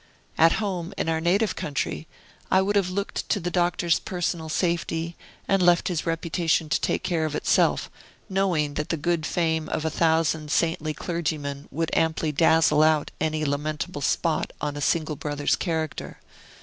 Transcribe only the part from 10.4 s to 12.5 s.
saintly clergymen would amply